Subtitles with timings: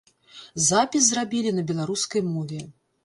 [0.69, 2.65] Запіс зрабілі на беларускай мове.